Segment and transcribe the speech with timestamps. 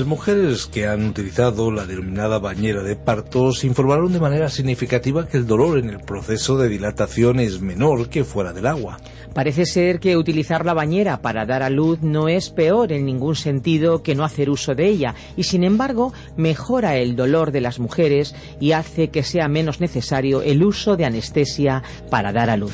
[0.00, 5.36] Las mujeres que han utilizado la denominada bañera de partos informaron de manera significativa que
[5.36, 8.96] el dolor en el proceso de dilatación es menor que fuera del agua.
[9.34, 13.36] Parece ser que utilizar la bañera para dar a luz no es peor en ningún
[13.36, 17.78] sentido que no hacer uso de ella y sin embargo mejora el dolor de las
[17.78, 22.72] mujeres y hace que sea menos necesario el uso de anestesia para dar a luz.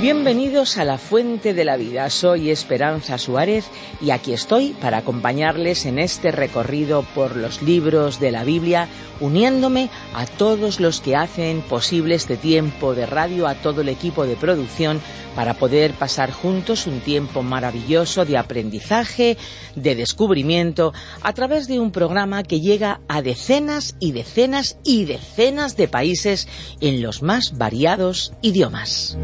[0.00, 2.08] Bienvenidos a la Fuente de la Vida.
[2.08, 3.66] Soy Esperanza Suárez
[4.00, 8.88] y aquí estoy para acompañarles en este recorrido por los libros de la Biblia,
[9.20, 14.24] uniéndome a todos los que hacen posible este tiempo de radio, a todo el equipo
[14.24, 15.02] de producción,
[15.40, 19.38] para poder pasar juntos un tiempo maravilloso de aprendizaje,
[19.74, 25.78] de descubrimiento, a través de un programa que llega a decenas y decenas y decenas
[25.78, 26.46] de países
[26.82, 29.16] en los más variados idiomas.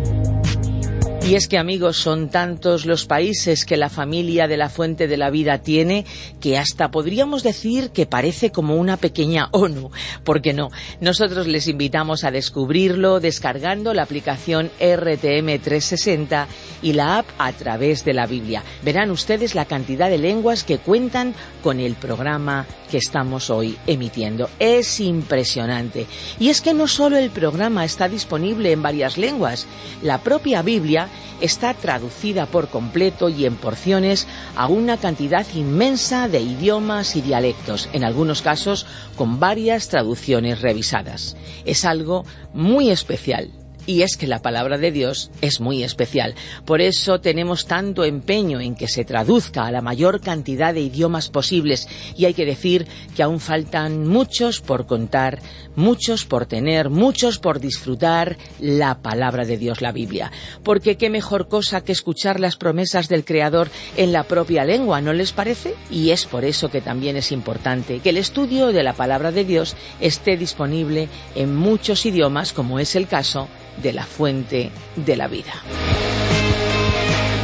[1.28, 5.16] Y es que amigos, son tantos los países que la familia de la Fuente de
[5.16, 6.06] la Vida tiene
[6.40, 9.90] que hasta podríamos decir que parece como una pequeña ONU.
[10.22, 10.70] ¿Por qué no?
[11.00, 16.46] Nosotros les invitamos a descubrirlo descargando la aplicación RTM 360
[16.82, 18.62] y la app a través de la Biblia.
[18.84, 24.48] Verán ustedes la cantidad de lenguas que cuentan con el programa que estamos hoy emitiendo.
[24.60, 26.06] Es impresionante.
[26.38, 29.66] Y es que no solo el programa está disponible en varias lenguas,
[30.02, 31.08] la propia Biblia
[31.40, 37.88] está traducida por completo y en porciones a una cantidad inmensa de idiomas y dialectos,
[37.92, 41.36] en algunos casos con varias traducciones revisadas.
[41.64, 43.50] Es algo muy especial
[43.86, 46.34] y es que la palabra de Dios es muy especial.
[46.64, 51.28] Por eso tenemos tanto empeño en que se traduzca a la mayor cantidad de idiomas
[51.28, 51.88] posibles.
[52.16, 55.38] Y hay que decir que aún faltan muchos por contar,
[55.76, 60.32] muchos por tener, muchos por disfrutar la palabra de Dios, la Biblia.
[60.62, 65.12] Porque qué mejor cosa que escuchar las promesas del Creador en la propia lengua, ¿no
[65.12, 65.74] les parece?
[65.90, 69.44] Y es por eso que también es importante que el estudio de la palabra de
[69.44, 73.48] Dios esté disponible en muchos idiomas, como es el caso
[73.82, 75.52] de la fuente de la vida.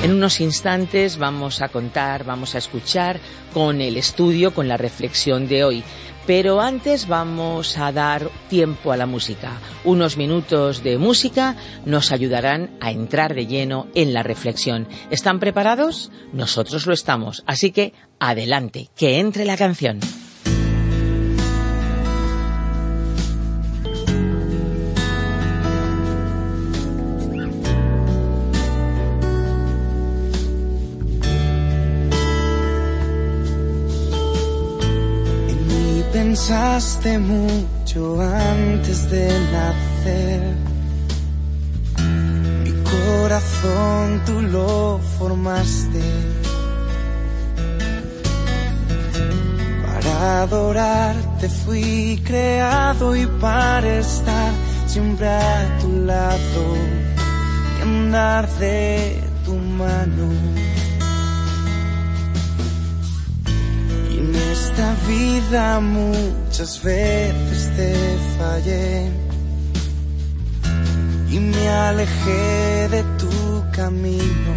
[0.03, 3.21] En unos instantes vamos a contar, vamos a escuchar
[3.55, 5.85] con el estudio, con la reflexión de hoy.
[6.27, 9.61] Pero antes vamos a dar tiempo a la música.
[9.85, 11.55] Unos minutos de música
[11.85, 14.89] nos ayudarán a entrar de lleno en la reflexión.
[15.11, 16.11] ¿Están preparados?
[16.33, 17.45] Nosotros lo estamos.
[17.47, 20.01] Así que adelante, que entre la canción.
[36.43, 40.55] Pensaste mucho antes de nacer.
[42.65, 46.03] Mi corazón tú lo formaste.
[49.87, 54.53] Para adorarte fui creado y para estar
[54.87, 56.65] siempre a tu lado
[57.79, 60.72] y andar de tu mano.
[64.73, 67.95] Esta vida muchas veces te
[68.39, 69.11] fallé
[71.31, 74.53] y me alejé de tu camino.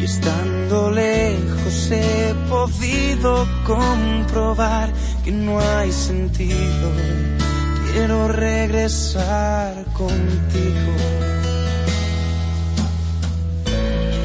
[0.00, 4.90] Y estando lejos he podido comprobar
[5.24, 6.90] que no hay sentido.
[7.92, 10.92] Quiero regresar contigo.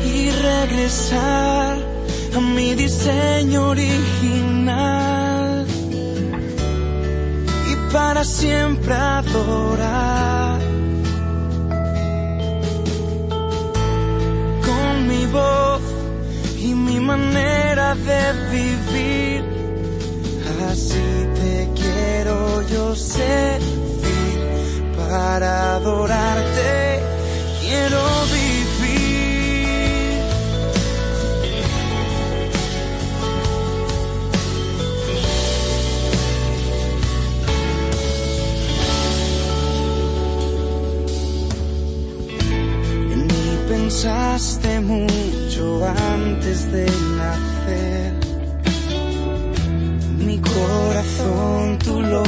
[0.03, 1.90] Y regresar
[2.35, 5.65] a mi diseño original
[7.71, 10.59] y para siempre adorar
[14.67, 15.81] con mi voz
[16.57, 19.43] y mi manera de vivir.
[20.69, 24.39] Así te quiero yo servir
[24.95, 26.90] para adorarte.
[44.01, 46.85] usaste mucho antes de
[47.17, 48.13] nacer.
[50.17, 52.23] Mi corazón tú lo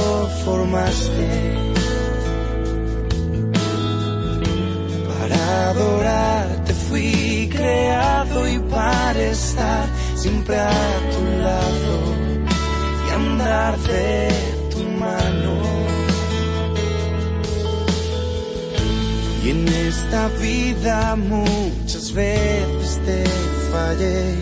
[0.45, 1.55] formaste
[5.17, 11.95] para adorarte fui creado y para estar siempre a tu lado
[13.07, 14.52] y andar de
[19.94, 23.24] esta vida muchas veces te
[23.72, 24.36] fallé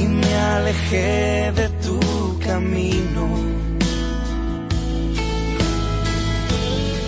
[0.00, 1.98] y me alejé de tu
[2.48, 3.24] camino.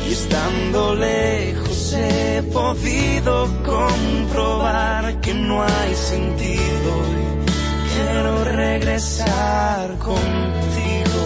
[0.08, 6.90] Y estando lejos he podido comprobar que no hay sentido
[7.20, 7.26] y
[7.92, 11.22] quiero regresar contigo.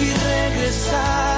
[0.00, 1.35] Y regresar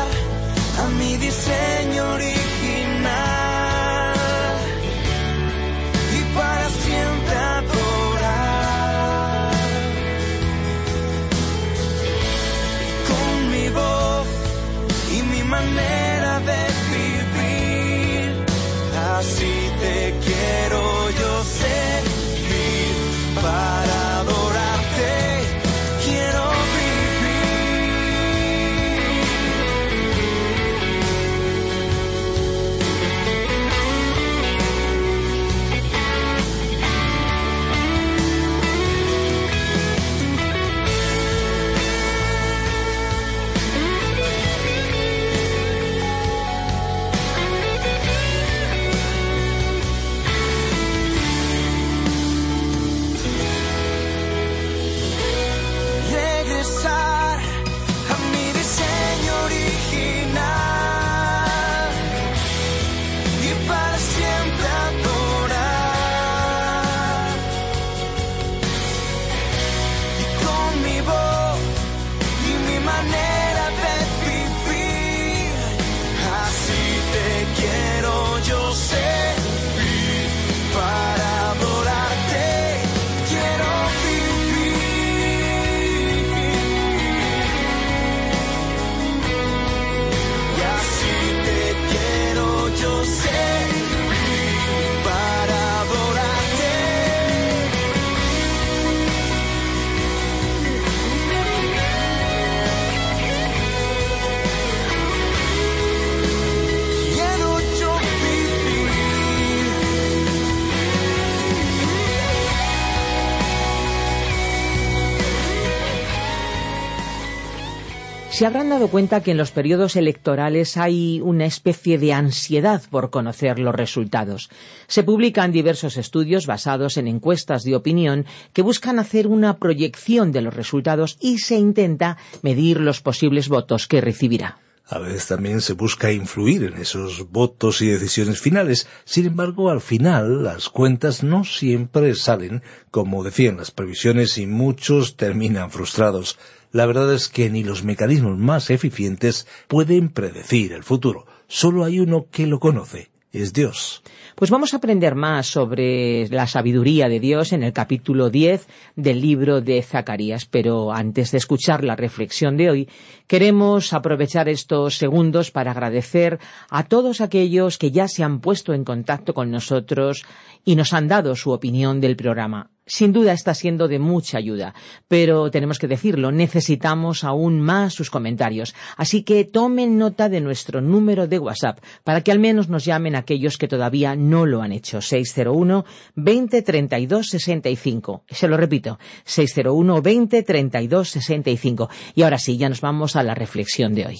[118.38, 123.11] Se habrán dado cuenta que en los periodos electorales hay una especie de ansiedad por
[123.11, 124.49] conocer los resultados.
[124.87, 130.43] Se publican diversos estudios basados en encuestas de opinión que buscan hacer una proyección de
[130.43, 134.61] los resultados y se intenta medir los posibles votos que recibirá.
[134.90, 138.88] A veces también se busca influir en esos votos y decisiones finales.
[139.05, 145.16] Sin embargo, al final las cuentas no siempre salen como decían las previsiones y muchos
[145.16, 146.38] terminan frustrados.
[146.72, 151.26] La verdad es que ni los mecanismos más eficientes pueden predecir el futuro.
[151.46, 153.10] Solo hay uno que lo conoce.
[153.30, 154.02] Es Dios.
[154.34, 159.20] Pues vamos a aprender más sobre la sabiduría de Dios en el capítulo 10 del
[159.20, 162.88] libro de Zacarías, pero antes de escuchar la reflexión de hoy,
[163.26, 166.38] queremos aprovechar estos segundos para agradecer
[166.70, 170.25] a todos aquellos que ya se han puesto en contacto con nosotros
[170.64, 172.70] y nos han dado su opinión del programa.
[172.88, 174.75] Sin duda está siendo de mucha ayuda,
[175.07, 178.75] pero tenemos que decirlo, necesitamos aún más sus comentarios.
[178.97, 183.14] Así que tomen nota de nuestro número de WhatsApp para que al menos nos llamen
[183.14, 185.00] aquellos que todavía no lo han hecho.
[185.00, 188.25] 601 20 32 65.
[188.28, 191.90] Se lo repito, 601 20 32 65.
[192.14, 194.18] Y ahora sí, ya nos vamos a la reflexión de hoy.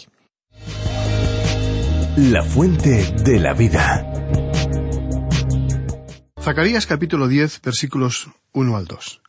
[2.17, 4.48] La fuente de la vida.
[6.49, 9.21] Zacarías capítulo 10 versículos 1 al 2.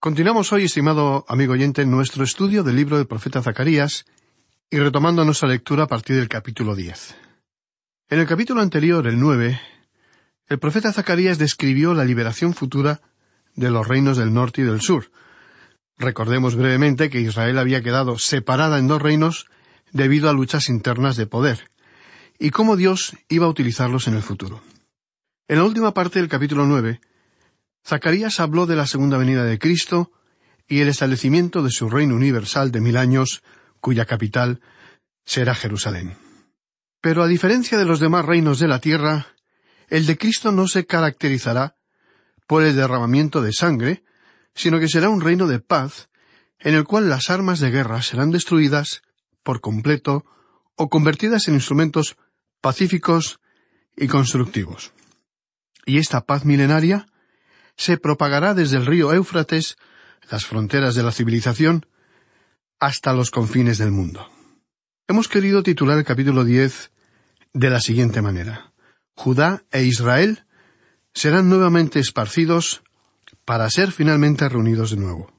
[0.00, 4.06] Continuamos hoy, estimado amigo oyente, nuestro estudio del libro del profeta Zacarías
[4.70, 7.16] y retomando nuestra lectura a partir del capítulo 10.
[8.08, 9.60] En el capítulo anterior, el 9,
[10.46, 13.02] el profeta Zacarías describió la liberación futura
[13.54, 15.10] de los reinos del norte y del sur.
[15.98, 19.50] Recordemos brevemente que Israel había quedado separada en dos reinos
[19.92, 21.70] debido a luchas internas de poder,
[22.38, 24.62] y cómo Dios iba a utilizarlos en el futuro.
[25.50, 27.00] En la última parte del capítulo nueve,
[27.82, 30.12] Zacarías habló de la segunda venida de Cristo
[30.68, 33.42] y el establecimiento de su reino universal de mil años,
[33.80, 34.60] cuya capital
[35.24, 36.18] será Jerusalén.
[37.00, 39.28] Pero a diferencia de los demás reinos de la tierra,
[39.88, 41.76] el de Cristo no se caracterizará
[42.46, 44.04] por el derramamiento de sangre,
[44.54, 46.10] sino que será un reino de paz,
[46.58, 49.00] en el cual las armas de guerra serán destruidas
[49.42, 50.26] por completo
[50.76, 52.18] o convertidas en instrumentos
[52.60, 53.40] pacíficos
[53.96, 54.92] y constructivos.
[55.88, 57.06] Y esta paz milenaria
[57.74, 59.78] se propagará desde el río Éufrates,
[60.30, 61.86] las fronteras de la civilización,
[62.78, 64.28] hasta los confines del mundo.
[65.08, 66.90] Hemos querido titular el capítulo diez
[67.54, 68.74] de la siguiente manera.
[69.14, 70.44] Judá e Israel
[71.14, 72.82] serán nuevamente esparcidos
[73.46, 75.32] para ser finalmente reunidos de nuevo.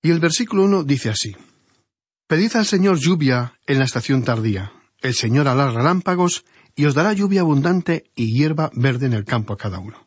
[0.00, 1.36] Y el versículo uno dice así
[2.26, 4.72] Pedid al Señor lluvia en la estación tardía.
[5.02, 9.54] El Señor hará relámpagos y os dará lluvia abundante y hierba verde en el campo
[9.54, 10.06] a cada uno.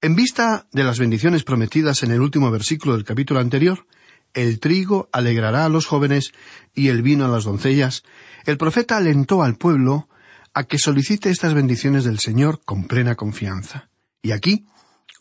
[0.00, 3.84] En vista de las bendiciones prometidas en el último versículo del capítulo anterior,
[4.32, 6.32] el trigo alegrará a los jóvenes
[6.72, 8.04] y el vino a las doncellas,
[8.46, 10.08] el profeta alentó al pueblo
[10.54, 13.90] a que solicite estas bendiciones del Señor con plena confianza.
[14.22, 14.66] Y aquí,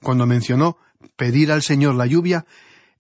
[0.01, 0.77] cuando mencionó
[1.15, 2.45] pedir al Señor la lluvia,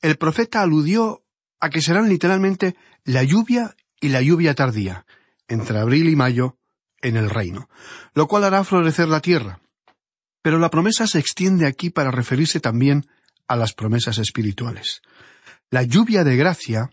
[0.01, 1.23] el profeta aludió
[1.59, 5.05] a que serán literalmente la lluvia y la lluvia tardía,
[5.47, 6.56] entre abril y mayo,
[7.01, 7.69] en el reino,
[8.13, 9.59] lo cual hará florecer la tierra.
[10.41, 13.05] Pero la promesa se extiende aquí para referirse también
[13.47, 15.01] a las promesas espirituales.
[15.69, 16.89] La lluvia de gracia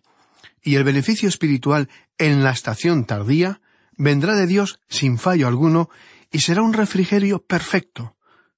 [0.63, 3.61] y el beneficio espiritual en la estación tardía
[3.97, 5.91] vendrá de Dios sin fallo alguno
[6.31, 8.17] y será un refrigerio perfecto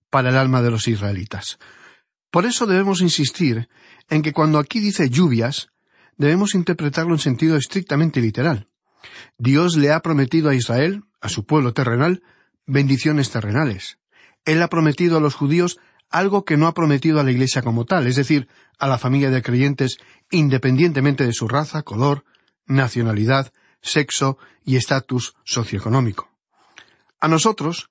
[0.09, 1.59] para el alma de los israelitas.
[2.31, 3.69] Por eso debemos insistir
[4.09, 5.69] en que cuando aquí dice lluvias,
[6.17, 8.69] debemos interpretarlo en sentido estrictamente literal.
[9.39, 12.23] Dios le ha prometido a Israel, a su pueblo terrenal,
[12.67, 13.99] bendiciones terrenales.
[14.45, 15.79] Él ha prometido a los judíos
[16.09, 19.31] algo que no ha prometido a la Iglesia como tal, es decir, a la familia
[19.31, 19.99] de creyentes,
[20.31, 22.25] independientemente de su raza, color,
[22.67, 23.53] nacionalidad,
[23.83, 26.31] sexo y estatus socioeconómico.
[27.21, 27.91] A nosotros,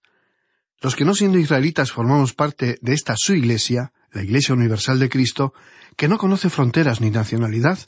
[0.81, 5.09] los que no siendo israelitas formamos parte de esta su Iglesia, la Iglesia Universal de
[5.09, 5.53] Cristo,
[5.97, 7.79] que no conoce fronteras ni nacionalidad,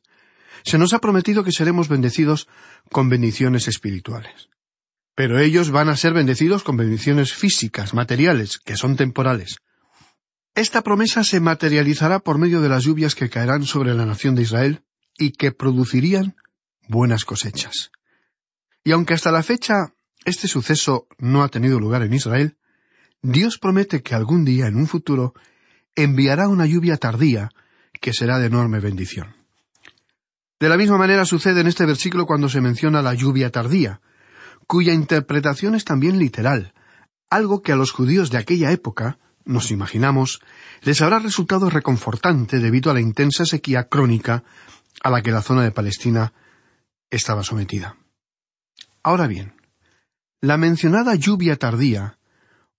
[0.66, 2.50] se nos ha prometido que seremos bendecidos
[2.92, 4.50] con bendiciones espirituales.
[5.18, 9.58] Pero ellos van a ser bendecidos con bendiciones físicas, materiales, que son temporales.
[10.54, 14.44] Esta promesa se materializará por medio de las lluvias que caerán sobre la nación de
[14.44, 14.84] Israel
[15.18, 16.36] y que producirían
[16.88, 17.90] buenas cosechas.
[18.84, 22.56] Y aunque hasta la fecha este suceso no ha tenido lugar en Israel,
[23.24, 25.34] Dios promete que algún día en un futuro
[25.96, 27.50] enviará una lluvia tardía
[28.00, 29.36] que será de enorme bendición.
[30.60, 34.00] De la misma manera sucede en este versículo cuando se menciona la lluvia tardía,
[34.68, 36.74] cuya interpretación es también literal,
[37.30, 40.42] algo que a los judíos de aquella época, nos imaginamos,
[40.82, 44.44] les habrá resultado reconfortante debido a la intensa sequía crónica
[45.02, 46.34] a la que la zona de Palestina
[47.10, 47.98] estaba sometida.
[49.04, 49.54] Ahora bien,
[50.42, 52.20] la mencionada lluvia tardía,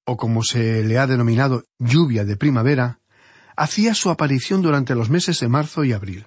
[0.04, 3.00] o como se le ha denominado lluvia de primavera,
[3.56, 6.26] hacía su aparición durante los meses de marzo y abril.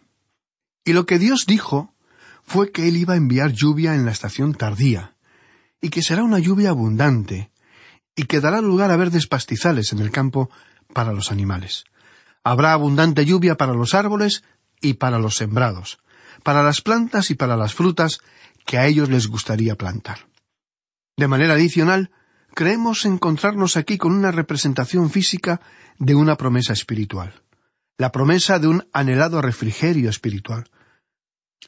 [0.83, 1.93] Y lo que Dios dijo
[2.43, 5.15] fue que Él iba a enviar lluvia en la estación tardía,
[5.81, 7.51] y que será una lluvia abundante,
[8.15, 10.49] y que dará lugar a verdes pastizales en el campo
[10.93, 11.85] para los animales.
[12.43, 14.43] Habrá abundante lluvia para los árboles
[14.81, 15.99] y para los sembrados,
[16.43, 18.19] para las plantas y para las frutas
[18.65, 20.27] que a ellos les gustaría plantar.
[21.17, 22.11] De manera adicional,
[22.53, 25.61] creemos encontrarnos aquí con una representación física
[25.97, 27.41] de una promesa espiritual
[28.01, 30.67] la promesa de un anhelado refrigerio espiritual.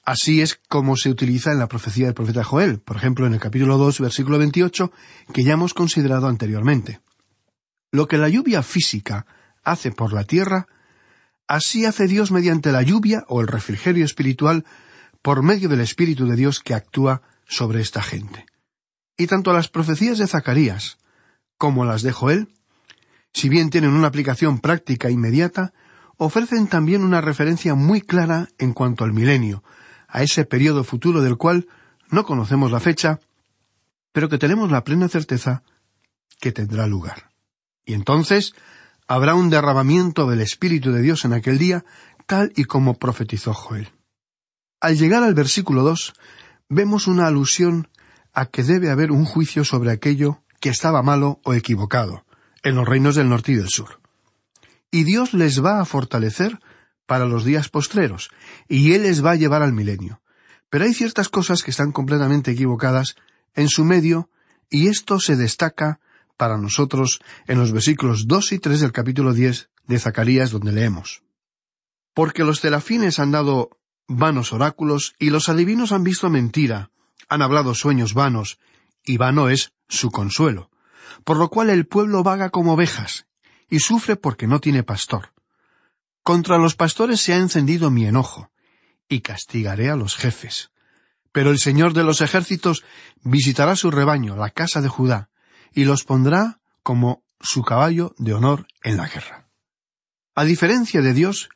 [0.04, 3.40] Así es como se utiliza en la profecía del profeta Joel, por ejemplo en el
[3.40, 4.92] capítulo 2, versículo 28,
[5.34, 7.00] que ya hemos considerado anteriormente.
[7.92, 9.26] Lo que la lluvia física
[9.64, 10.68] hace por la tierra,
[11.48, 14.66] así hace Dios mediante la lluvia o el refrigerio espiritual
[15.22, 18.46] por medio del Espíritu de Dios que actúa sobre esta gente.
[19.18, 20.98] Y tanto las profecías de Zacarías
[21.58, 22.50] como las de Joel,
[23.32, 25.74] si bien tienen una aplicación práctica inmediata,
[26.18, 29.64] ofrecen también una referencia muy clara en cuanto al milenio,
[30.14, 31.68] a ese periodo futuro del cual
[32.10, 33.20] no conocemos la fecha,
[34.12, 35.64] pero que tenemos la plena certeza
[36.40, 37.32] que tendrá lugar.
[37.84, 38.54] Y entonces
[39.08, 41.84] habrá un derramamiento del Espíritu de Dios en aquel día,
[42.28, 43.90] tal y como profetizó Joel.
[44.80, 46.14] Al llegar al versículo dos,
[46.70, 47.90] vemos una alusión
[48.34, 52.24] a que debe haber un juicio sobre aquello que estaba malo o equivocado,
[52.62, 54.04] en los reinos del norte y del sur
[54.94, 56.60] y Dios les va a fortalecer
[57.06, 58.30] para los días postreros,
[58.68, 60.22] y Él les va a llevar al milenio.
[60.70, 63.16] Pero hay ciertas cosas que están completamente equivocadas
[63.54, 64.30] en su medio,
[64.70, 66.00] y esto se destaca
[66.38, 71.22] para nosotros en los versículos dos y tres del capítulo diez de Zacarías, donde leemos.
[72.14, 73.70] Porque los terafines han dado
[74.08, 76.90] vanos oráculos, y los adivinos han visto mentira,
[77.30, 78.60] han hablado sueños vanos,
[79.06, 80.70] y vano es su consuelo.
[81.24, 83.28] por lo cual el pueblo vaga como ovejas,
[83.70, 85.33] y sufre porque no tiene pastor.
[86.24, 88.50] Contra los pastores se ha encendido mi enojo,
[89.10, 90.72] y castigaré a los jefes.
[91.34, 92.84] Pero el Señor de los ejércitos
[93.22, 95.30] visitará su rebaño, la casa de Judá,
[95.74, 99.50] y los pondrá como su caballo de honor en la guerra.
[100.34, 101.50] A diferencia de Dios,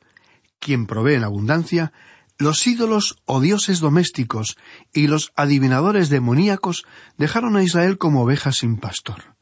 [0.58, 1.92] quien provee en abundancia,
[2.36, 4.56] los ídolos o dioses domésticos
[4.92, 6.84] y los adivinadores demoníacos
[7.16, 9.36] dejaron a Israel como ovejas sin pastor.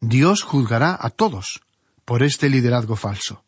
[0.00, 1.60] Dios juzgará a todos
[2.04, 3.44] por este liderazgo falso.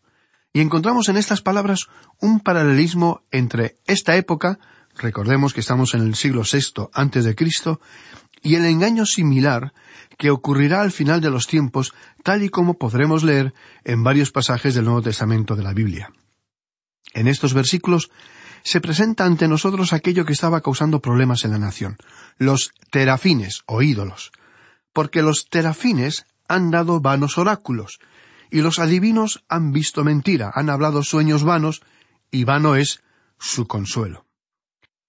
[0.54, 1.88] Y encontramos en estas palabras
[2.20, 4.60] un paralelismo entre esta época,
[4.96, 7.80] recordemos que estamos en el siglo VI antes de Cristo,
[8.40, 9.72] y el engaño similar
[10.16, 11.92] que ocurrirá al final de los tiempos,
[12.22, 16.12] tal y como podremos leer en varios pasajes del Nuevo Testamento de la Biblia.
[17.14, 18.12] En estos versículos
[18.62, 21.96] se presenta ante nosotros aquello que estaba causando problemas en la nación,
[22.38, 24.30] los terafines o ídolos,
[24.92, 27.98] porque los terafines han dado vanos oráculos,
[28.54, 31.82] y los adivinos han visto mentira, han hablado sueños vanos,
[32.30, 33.02] y vano es
[33.36, 34.28] su consuelo.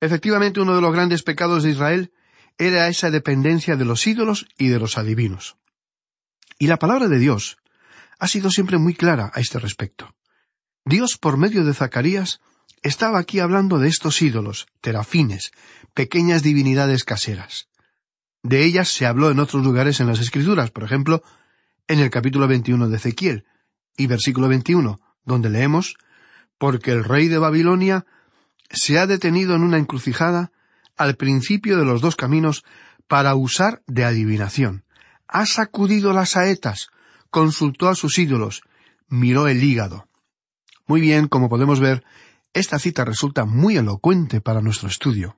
[0.01, 2.11] Efectivamente, uno de los grandes pecados de Israel
[2.57, 5.57] era esa dependencia de los ídolos y de los adivinos.
[6.57, 7.57] Y la palabra de Dios
[8.17, 10.15] ha sido siempre muy clara a este respecto.
[10.83, 12.41] Dios, por medio de Zacarías,
[12.81, 15.51] estaba aquí hablando de estos ídolos, terafines,
[15.93, 17.67] pequeñas divinidades caseras.
[18.41, 21.21] De ellas se habló en otros lugares en las Escrituras, por ejemplo,
[21.87, 23.45] en el capítulo 21 de Ezequiel
[23.95, 25.97] y versículo 21, donde leemos,
[26.57, 28.05] porque el rey de Babilonia
[28.69, 30.51] se ha detenido en una encrucijada
[30.97, 32.63] al principio de los dos caminos
[33.07, 34.83] para usar de adivinación.
[35.27, 36.89] Ha sacudido las saetas,
[37.29, 38.61] consultó a sus ídolos,
[39.07, 40.07] miró el hígado.
[40.87, 42.03] Muy bien, como podemos ver,
[42.53, 45.37] esta cita resulta muy elocuente para nuestro estudio.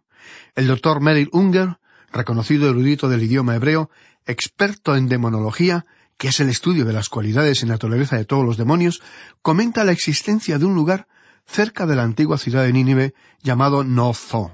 [0.55, 1.79] El doctor Merrill Unger,
[2.11, 3.89] reconocido erudito del idioma hebreo,
[4.25, 5.85] experto en demonología,
[6.17, 9.01] que es el estudio de las cualidades y naturaleza de todos los demonios,
[9.41, 11.07] comenta la existencia de un lugar
[11.45, 14.51] cerca de la antigua ciudad de Nínive llamado Nozo,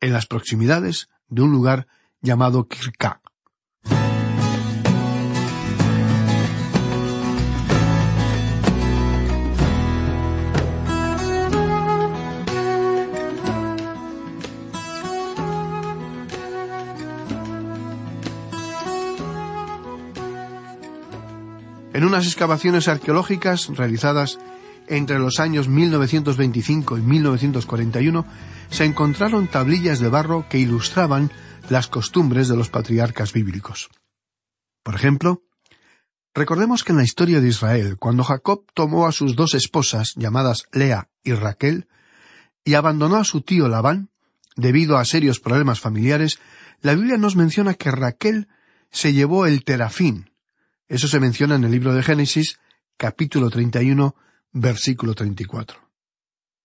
[0.00, 1.86] en las proximidades de un lugar
[2.20, 3.23] llamado Kirka.
[21.94, 24.40] En unas excavaciones arqueológicas realizadas
[24.88, 28.26] entre los años 1925 y 1941,
[28.68, 31.30] se encontraron tablillas de barro que ilustraban
[31.70, 33.90] las costumbres de los patriarcas bíblicos.
[34.82, 35.44] Por ejemplo,
[36.34, 40.64] recordemos que en la historia de Israel, cuando Jacob tomó a sus dos esposas, llamadas
[40.72, 41.86] Lea y Raquel,
[42.64, 44.10] y abandonó a su tío Labán,
[44.56, 46.40] debido a serios problemas familiares,
[46.80, 48.48] la Biblia nos menciona que Raquel
[48.90, 50.33] se llevó el terafín,
[50.88, 52.58] eso se menciona en el libro de Génesis,
[52.96, 54.14] capítulo 31,
[54.52, 55.78] versículo 34.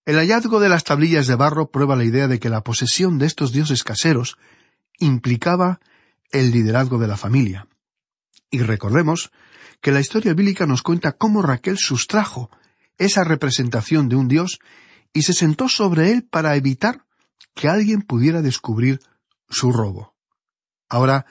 [0.05, 3.27] El hallazgo de las tablillas de barro prueba la idea de que la posesión de
[3.27, 4.37] estos dioses caseros
[4.97, 5.79] implicaba
[6.31, 7.67] el liderazgo de la familia.
[8.51, 9.31] Y recordemos
[9.81, 12.49] que la historia bíblica nos cuenta cómo Raquel sustrajo
[12.97, 14.59] esa representación de un dios
[15.13, 17.05] y se sentó sobre él para evitar
[17.55, 18.99] que alguien pudiera descubrir
[19.49, 20.15] su robo.
[20.89, 21.25] Ahora,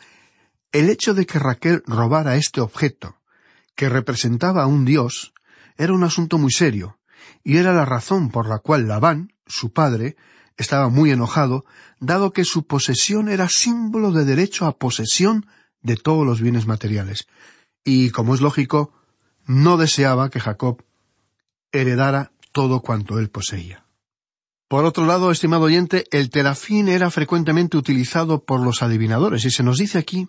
[0.79, 3.17] el hecho de que Raquel robara este objeto,
[3.75, 5.33] que representaba a un dios,
[5.77, 6.99] era un asunto muy serio,
[7.43, 10.17] y era la razón por la cual Labán, su padre,
[10.57, 11.65] estaba muy enojado,
[11.99, 15.47] dado que su posesión era símbolo de derecho a posesión
[15.83, 17.27] de todos los bienes materiales,
[17.85, 18.93] y, como es lógico,
[19.47, 20.85] no deseaba que Jacob
[21.73, 23.85] heredara todo cuanto él poseía.
[24.69, 29.65] Por otro lado, estimado oyente, el terafín era frecuentemente utilizado por los adivinadores, y se
[29.65, 30.29] nos dice aquí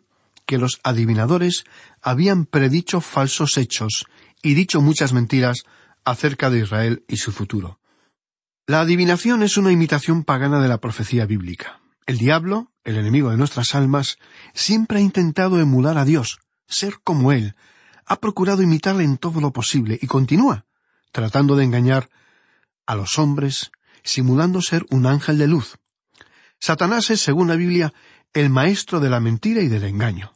[0.49, 1.63] que los adivinadores
[2.01, 4.07] habían predicho falsos hechos
[4.41, 5.61] y dicho muchas mentiras
[6.03, 7.79] acerca de Israel y su futuro.
[8.65, 11.81] La adivinación es una imitación pagana de la profecía bíblica.
[12.07, 14.17] El diablo, el enemigo de nuestras almas,
[14.55, 17.53] siempre ha intentado emular a Dios, ser como Él,
[18.07, 20.65] ha procurado imitarle en todo lo posible y continúa,
[21.11, 22.09] tratando de engañar
[22.87, 23.69] a los hombres,
[24.01, 25.77] simulando ser un ángel de luz.
[26.59, 27.93] Satanás es, según la Biblia,
[28.33, 30.33] el maestro de la mentira y del engaño.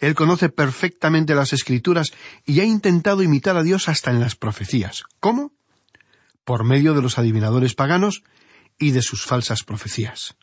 [0.00, 2.12] Él conoce perfectamente las escrituras
[2.46, 5.04] y ha intentado imitar a Dios hasta en las profecías.
[5.20, 5.52] ¿Cómo?
[6.44, 8.22] Por medio de los adivinadores paganos
[8.78, 10.36] y de sus falsas profecías.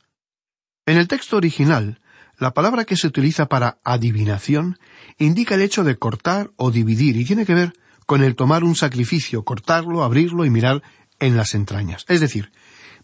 [0.85, 1.99] En el texto original,
[2.37, 4.77] la palabra que se utiliza para adivinación
[5.17, 7.73] indica el hecho de cortar o dividir y tiene que ver
[8.05, 10.83] con el tomar un sacrificio, cortarlo, abrirlo y mirar
[11.19, 12.05] en las entrañas.
[12.07, 12.51] Es decir,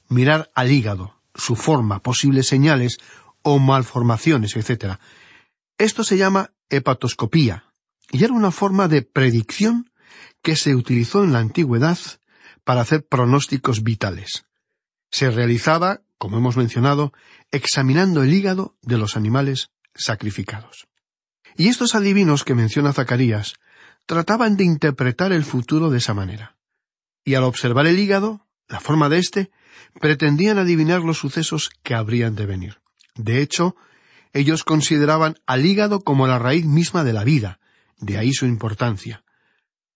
[0.07, 2.99] mirar al hígado, su forma, posibles señales
[3.41, 4.99] o malformaciones, etc
[5.77, 7.65] Esto se llama hepatoscopía,
[8.11, 9.91] y era una forma de predicción
[10.41, 11.97] que se utilizó en la antigüedad
[12.63, 14.45] para hacer pronósticos vitales.
[15.11, 17.13] Se realizaba, como hemos mencionado,
[17.51, 20.87] examinando el hígado de los animales sacrificados.
[21.55, 23.53] Y estos adivinos que menciona Zacarías
[24.05, 26.57] trataban de interpretar el futuro de esa manera.
[27.23, 29.51] Y al observar el hígado, la forma de éste,
[29.99, 32.81] pretendían adivinar los sucesos que habrían de venir.
[33.15, 33.75] De hecho,
[34.33, 37.59] ellos consideraban al hígado como la raíz misma de la vida,
[37.99, 39.23] de ahí su importancia.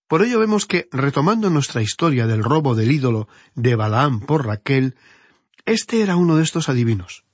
[0.08, 4.96] Por ello vemos que, retomando nuestra historia del robo del ídolo de Balaam por Raquel,
[5.66, 7.26] este era uno de estos adivinos.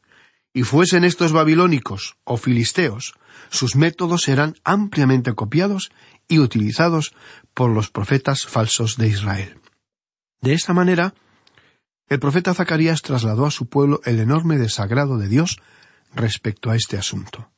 [0.54, 3.14] Y fuesen estos babilónicos o filisteos,
[3.50, 5.92] sus métodos eran ampliamente copiados
[6.28, 7.14] y utilizados
[7.54, 9.60] por los profetas falsos de Israel.
[10.42, 11.14] De esta manera,
[12.08, 15.60] el profeta Zacarías trasladó a su pueblo el enorme desagrado de Dios
[16.16, 17.50] respecto a este asunto.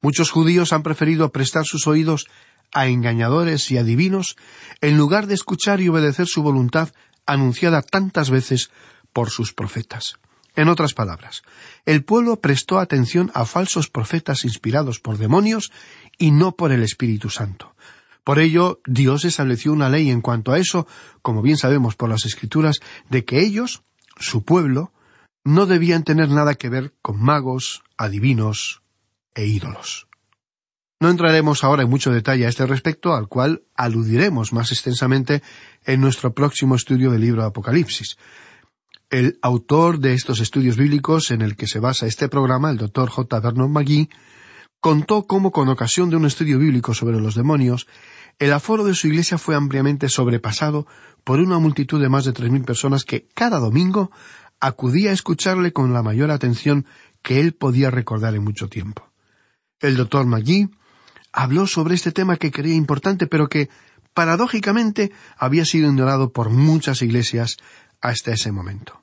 [0.00, 2.26] Muchos judíos han preferido prestar sus oídos
[2.72, 4.36] a engañadores y adivinos
[4.80, 6.90] en lugar de escuchar y obedecer su voluntad
[7.26, 8.70] anunciada tantas veces
[9.12, 10.18] por sus profetas.
[10.54, 11.42] En otras palabras,
[11.84, 15.70] el pueblo prestó atención a falsos profetas inspirados por demonios
[16.18, 17.74] y no por el Espíritu Santo.
[18.24, 20.86] Por ello, Dios estableció una ley en cuanto a eso,
[21.22, 23.82] como bien sabemos por las Escrituras, de que ellos,
[24.18, 24.92] su pueblo,
[25.44, 28.82] no debían tener nada que ver con magos, adivinos
[29.34, 30.08] e ídolos.
[30.98, 35.42] No entraremos ahora en mucho detalle a este respecto, al cual aludiremos más extensamente
[35.84, 38.16] en nuestro próximo estudio del libro de Apocalipsis.
[39.10, 43.10] El autor de estos estudios bíblicos en el que se basa este programa, el doctor
[43.10, 43.40] J.
[43.40, 44.08] Vernon McGee,
[44.80, 47.86] contó cómo con ocasión de un estudio bíblico sobre los demonios,
[48.38, 50.86] el aforo de su iglesia fue ampliamente sobrepasado
[51.24, 54.10] por una multitud de más de tres mil personas que cada domingo
[54.60, 56.86] acudía a escucharle con la mayor atención
[57.26, 59.10] que él podía recordar en mucho tiempo.
[59.80, 60.70] El doctor McGee
[61.32, 63.68] habló sobre este tema que creía importante, pero que,
[64.14, 67.56] paradójicamente, había sido ignorado por muchas iglesias
[68.00, 69.02] hasta ese momento.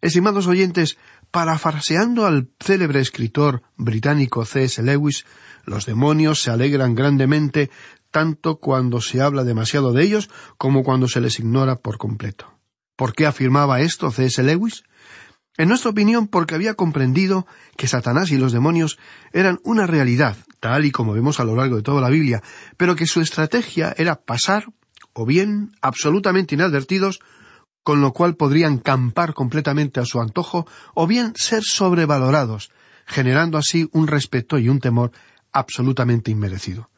[0.00, 0.98] Estimados oyentes,
[1.32, 4.62] parafraseando al célebre escritor británico C.
[4.62, 4.80] S.
[4.80, 5.26] Lewis,
[5.64, 7.72] los demonios se alegran grandemente
[8.12, 12.56] tanto cuando se habla demasiado de ellos como cuando se les ignora por completo.
[12.94, 14.26] ¿Por qué afirmaba esto C.
[14.26, 14.40] S.
[14.44, 14.84] Lewis?
[15.58, 18.98] En nuestra opinión, porque había comprendido que Satanás y los demonios
[19.32, 22.42] eran una realidad, tal y como vemos a lo largo de toda la Biblia,
[22.78, 24.64] pero que su estrategia era pasar,
[25.12, 27.20] o bien absolutamente inadvertidos,
[27.82, 32.70] con lo cual podrían campar completamente a su antojo, o bien ser sobrevalorados,
[33.04, 35.12] generando así un respeto y un temor
[35.52, 36.88] absolutamente inmerecido.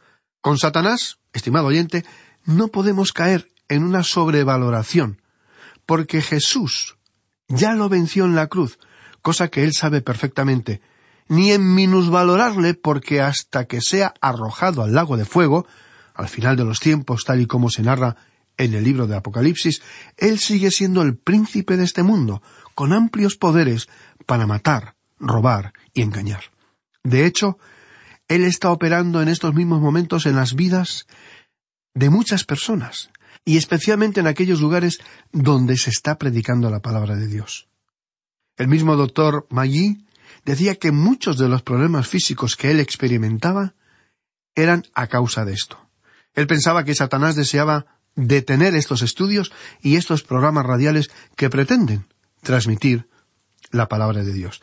[0.41, 2.05] Con Satanás, estimado oyente,
[2.45, 5.23] no podemos caer en una sobrevaloración,
[5.87, 6.97] porque Jesús
[7.49, 8.79] ya lo venció en la cruz,
[9.23, 10.81] cosa que él sabe perfectamente,
[11.29, 15.67] ni en minusvalorarle porque hasta que sea arrojado al lago de fuego,
[16.15, 18.17] al final de los tiempos, tal y como se narra
[18.57, 19.83] en el libro de Apocalipsis,
[20.17, 22.43] Él sigue siendo el príncipe de este mundo,
[22.75, 23.89] con amplios poderes
[24.27, 26.45] para matar, robar y engañar.
[27.03, 27.59] De hecho,
[28.29, 31.07] Él está operando en estos mismos momentos en las vidas
[31.95, 33.11] de muchas personas,
[33.45, 35.01] y especialmente en aquellos lugares
[35.33, 37.69] donde se está predicando la palabra de Dios.
[38.57, 40.07] El mismo doctor Maggi
[40.45, 43.75] decía que muchos de los problemas físicos que él experimentaba
[44.55, 45.79] eran a causa de esto.
[46.35, 49.53] Él pensaba que Satanás deseaba detener estos estudios
[49.83, 52.07] y estos programas radiales que pretenden
[52.43, 53.09] transmitir
[53.71, 54.63] la palabra de Dios.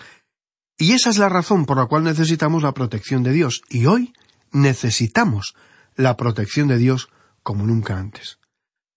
[0.78, 3.62] Y esa es la razón por la cual necesitamos la protección de Dios.
[3.70, 4.13] Y hoy
[4.52, 5.54] necesitamos
[5.96, 7.10] la protección de Dios
[7.44, 8.40] como nunca antes.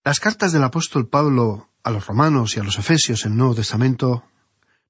[0.05, 3.55] Las cartas del apóstol Pablo a los romanos y a los efesios en el Nuevo
[3.55, 4.23] Testamento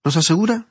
[0.04, 0.66] nos asegura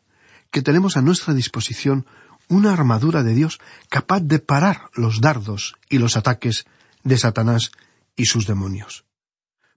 [0.52, 2.06] que tenemos a nuestra disposición
[2.50, 6.66] una armadura de Dios capaz de parar los dardos y los ataques
[7.06, 7.72] de Satanás
[8.18, 9.06] y sus demonios.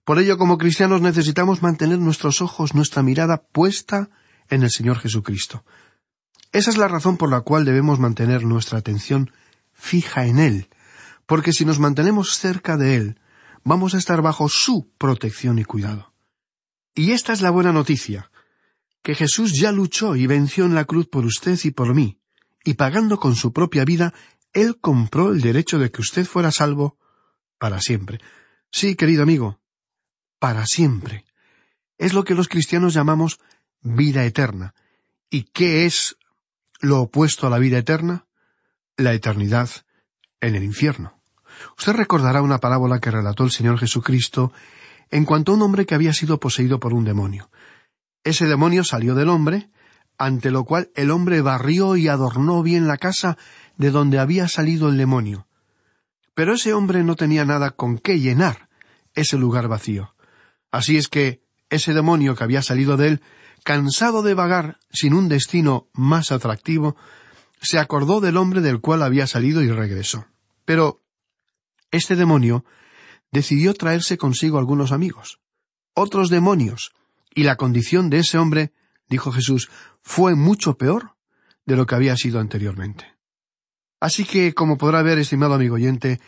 [0.03, 4.09] Por ello, como cristianos necesitamos mantener nuestros ojos, nuestra mirada puesta
[4.49, 5.63] en el Señor Jesucristo.
[6.51, 9.31] Esa es la razón por la cual debemos mantener nuestra atención
[9.71, 10.67] fija en Él,
[11.25, 13.19] porque si nos mantenemos cerca de Él,
[13.63, 16.13] vamos a estar bajo su protección y cuidado.
[16.95, 18.31] Y esta es la buena noticia,
[19.03, 22.19] que Jesús ya luchó y venció en la cruz por usted y por mí,
[22.63, 24.13] y pagando con su propia vida,
[24.53, 26.97] Él compró el derecho de que usted fuera salvo
[27.57, 28.19] para siempre.
[28.71, 29.59] Sí, querido amigo,
[30.39, 31.25] para siempre.
[31.97, 33.39] Es lo que los cristianos llamamos
[33.81, 34.73] vida eterna.
[35.29, 36.17] ¿Y qué es
[36.79, 38.27] lo opuesto a la vida eterna?
[38.97, 39.69] La eternidad
[40.41, 41.16] en el infierno.
[41.77, 44.51] Usted recordará una parábola que relató el Señor Jesucristo
[45.09, 47.49] en cuanto a un hombre que había sido poseído por un demonio.
[48.23, 49.69] Ese demonio salió del hombre,
[50.17, 53.37] ante lo cual el hombre barrió y adornó bien la casa,
[53.77, 55.47] de donde había salido el demonio.
[56.33, 58.69] Pero ese hombre no tenía nada con qué llenar
[59.13, 60.13] ese lugar vacío.
[60.71, 63.21] Así es que ese demonio que había salido de él,
[63.63, 66.95] cansado de vagar sin un destino más atractivo,
[67.61, 70.25] se acordó del hombre del cual había salido y regresó.
[70.65, 71.01] Pero
[71.91, 72.65] este demonio
[73.31, 75.39] decidió traerse consigo algunos amigos,
[75.93, 76.91] otros demonios,
[77.33, 78.71] y la condición de ese hombre,
[79.09, 79.69] dijo Jesús,
[80.01, 81.15] fue mucho peor
[81.65, 83.15] de lo que había sido anteriormente.
[83.99, 86.19] Así que, como podrá ver, estimado amigo oyente,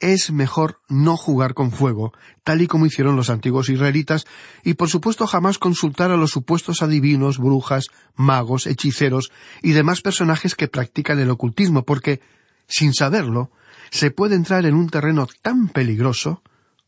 [0.00, 4.26] es mejor no jugar con fuego, tal y como hicieron los antiguos israelitas,
[4.64, 9.30] y por supuesto jamás consultar a los supuestos adivinos, brujas, magos, hechiceros
[9.62, 12.20] y demás personajes que practican el ocultismo, porque,
[12.66, 13.52] sin saberlo,
[13.90, 16.42] se puede entrar en un terreno tan peligroso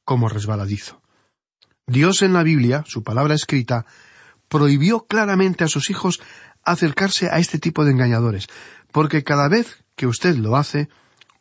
[0.04, 1.02] como resbaladizo.
[1.86, 3.86] Dios en la Biblia, su palabra escrita,
[4.48, 6.20] prohibió claramente a sus hijos
[6.64, 8.46] acercarse a este tipo de engañadores,
[8.92, 10.88] porque cada vez que usted lo hace,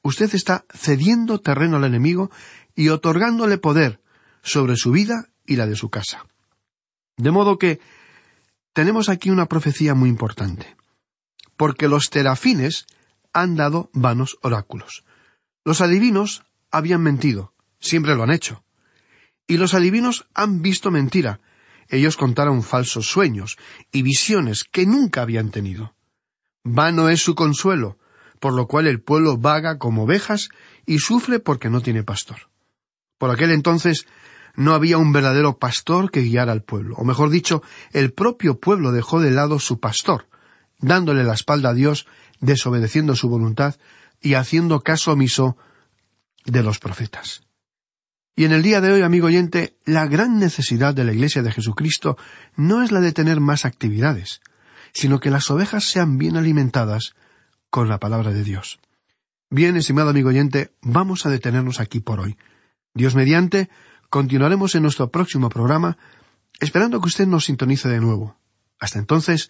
[0.01, 2.31] usted está cediendo terreno al enemigo
[2.75, 4.01] y otorgándole poder
[4.41, 6.25] sobre su vida y la de su casa.
[7.17, 7.79] De modo que
[8.73, 10.75] tenemos aquí una profecía muy importante,
[11.55, 12.85] porque los terafines
[13.33, 15.03] han dado vanos oráculos.
[15.63, 18.63] Los adivinos habían mentido, siempre lo han hecho.
[19.47, 21.39] Y los adivinos han visto mentira.
[21.87, 23.57] Ellos contaron falsos sueños
[23.91, 25.93] y visiones que nunca habían tenido.
[26.63, 27.97] Vano es su consuelo,
[28.39, 30.49] por lo cual el pueblo vaga como ovejas
[30.85, 32.49] y sufre porque no tiene pastor.
[33.17, 34.07] Por aquel entonces
[34.55, 38.91] no había un verdadero pastor que guiara al pueblo, o mejor dicho, el propio pueblo
[38.91, 40.27] dejó de lado su pastor,
[40.79, 42.07] dándole la espalda a Dios,
[42.39, 43.75] desobedeciendo su voluntad
[44.21, 45.57] y haciendo caso omiso
[46.45, 47.43] de los profetas.
[48.35, 51.51] Y en el día de hoy, amigo oyente, la gran necesidad de la Iglesia de
[51.51, 52.17] Jesucristo
[52.55, 54.41] no es la de tener más actividades,
[54.93, 57.13] sino que las ovejas sean bien alimentadas
[57.69, 58.79] con la palabra de Dios.
[59.49, 62.37] Bien, estimado amigo oyente, vamos a detenernos aquí por hoy.
[62.93, 63.69] Dios mediante,
[64.09, 65.97] continuaremos en nuestro próximo programa,
[66.59, 68.37] esperando que usted nos sintonice de nuevo.
[68.79, 69.49] Hasta entonces,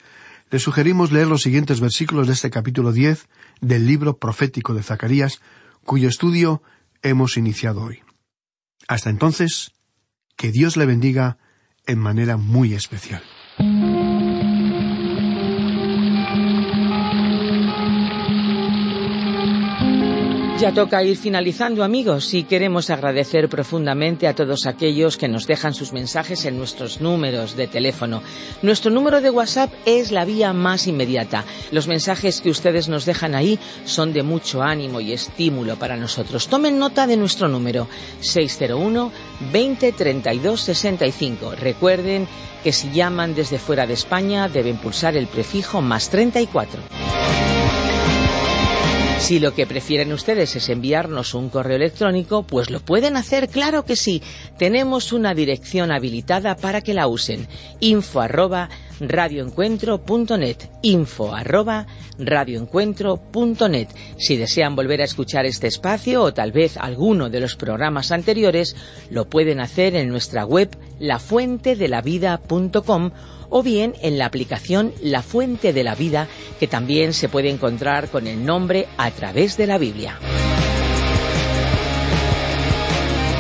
[0.52, 3.28] le sugerimos leer los siguientes versículos de este capítulo diez
[3.62, 5.42] del libro profético de Zacarías,
[5.86, 6.62] cuyo estudio
[7.02, 8.02] hemos iniciado hoy.
[8.88, 9.72] Hasta entonces,
[10.36, 11.38] que Dios le bendiga
[11.88, 13.24] en manera muy especial.
[20.62, 25.74] Ya toca ir finalizando amigos y queremos agradecer profundamente a todos aquellos que nos dejan
[25.74, 28.22] sus mensajes en nuestros números de teléfono.
[28.62, 31.46] Nuestro número de WhatsApp es la vía más inmediata.
[31.72, 36.48] Los mensajes que ustedes nos dejan ahí son de mucho ánimo y estímulo para nosotros.
[36.48, 37.88] Tomen nota de nuestro número
[38.20, 39.12] 601
[39.52, 41.56] 20 32 65.
[41.60, 42.28] Recuerden
[42.64, 47.21] que si llaman desde fuera de España deben pulsar el prefijo más 34.
[49.22, 53.86] Si lo que prefieren ustedes es enviarnos un correo electrónico, pues lo pueden hacer, claro
[53.86, 54.24] que sí.
[54.58, 57.48] Tenemos una dirección habilitada para que la usen.
[57.80, 58.68] info arroba
[59.00, 61.86] radioencuentro.net info arroba
[62.18, 68.12] radioencuentro.net Si desean volver a escuchar este espacio o tal vez alguno de los programas
[68.12, 68.76] anteriores,
[69.12, 73.12] lo pueden hacer en nuestra web lafuentedelavida.com
[73.52, 76.28] o bien en la aplicación La Fuente de la Vida,
[76.60, 80.18] que también se puede encontrar con el nombre a través de la Biblia.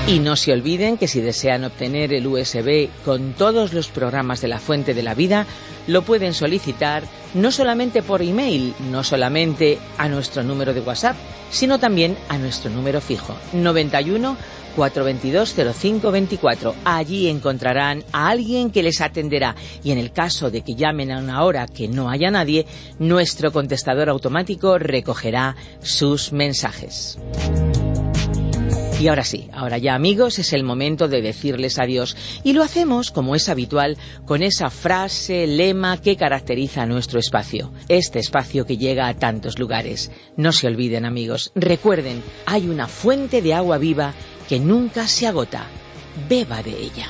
[0.08, 4.50] Y no se olviden que si desean obtener el USB con todos los programas de
[4.50, 5.48] la Fuente de la Vida,
[5.88, 11.16] lo pueden solicitar no solamente por email, no solamente a nuestro número de WhatsApp,
[11.50, 14.38] sino también a nuestro número fijo 91
[14.76, 16.76] 422 0524.
[16.86, 21.20] Allí encontrarán a alguien que les atenderá y en el caso de que llamen a
[21.20, 22.66] una hora que no haya nadie,
[23.00, 27.18] nuestro contestador automático recogerá sus mensajes.
[29.02, 32.16] Y ahora sí, ahora ya amigos, es el momento de decirles adiós.
[32.44, 37.74] Y lo hacemos, como es habitual, con esa frase, lema que caracteriza nuestro espacio.
[37.88, 40.12] Este espacio que llega a tantos lugares.
[40.38, 44.14] No se olviden amigos, recuerden, hay una fuente de agua viva
[44.48, 45.66] que nunca se agota.
[46.30, 47.10] Beba de ella.